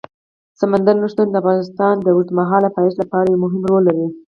[0.59, 4.07] سمندر نه شتون د افغانستان د اوږدمهاله پایښت لپاره یو مهم رول لري.